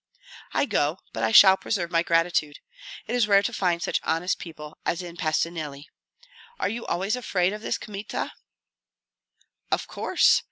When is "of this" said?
7.53-7.77